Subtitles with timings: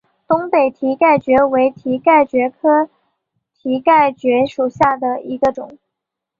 [0.27, 2.89] 东北蹄盖蕨为蹄盖蕨科
[3.53, 5.77] 蹄盖蕨属下的一个种。